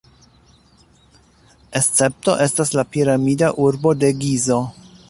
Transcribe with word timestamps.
Escepto 1.81 2.35
estas 2.47 2.73
la 2.79 2.87
piramida 2.97 3.53
urbo 3.69 3.95
de 4.05 4.13
Gizo. 4.25 4.61